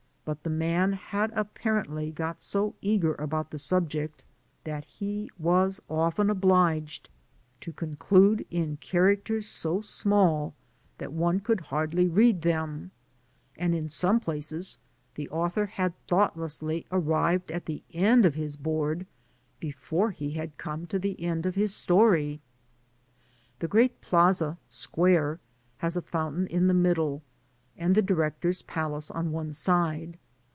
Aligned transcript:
but 0.23 0.43
the 0.43 0.49
man 0.51 0.93
had 0.93 1.29
apparently 1.35 2.11
got 2.11 2.41
so 2.43 2.75
eager 2.79 3.15
about 3.15 3.49
the 3.49 3.57
subject, 3.57 4.23
that 4.63 4.85
he 4.85 5.29
was 5.39 5.81
oft^i 5.89 6.29
obliged 6.29 7.09
to 7.59 7.73
conclude 7.73 8.45
in 8.51 8.77
characters 8.77 9.47
so 9.47 9.81
small, 9.81 10.53
that 10.99 11.11
one 11.11 11.39
could 11.39 11.59
hardly 11.59 12.07
read 12.07 12.43
them, 12.43 12.91
and 13.57 13.73
in 13.73 13.89
some 13.89 14.19
places 14.21 14.77
the 15.15 15.27
author 15.29 15.65
had 15.65 15.91
though 16.07 16.29
tlesdy 16.33 16.85
arrived 16.91 17.51
at 17.51 17.65
the 17.65 17.83
end 17.91 18.23
of 18.23 18.35
his 18.35 18.55
board 18.55 19.07
before 19.59 20.11
he 20.11 20.31
had 20.33 20.55
come 20.57 20.85
to 20.85 20.99
the 20.99 21.19
end 21.19 21.45
of 21.47 21.55
his 21.55 21.73
story. 21.73 22.39
Digitized 23.59 23.59
byGoogk 23.59 23.59
186 23.59 23.59
PASSAGB 23.59 23.59
ACROSS 23.59 23.59
The 23.59 23.67
great 23.67 24.01
Plaza 24.01 24.57
(square) 24.69 25.39
has 25.79 25.97
a 25.97 26.01
fountain 26.01 26.47
in 26.47 26.67
the 26.67 26.73
middle, 26.75 27.21
and 27.77 27.95
the 27.95 28.01
Director's 28.01 28.61
palace 28.63 29.09
on 29.09 29.31
one 29.31 29.51
side. 29.51 30.19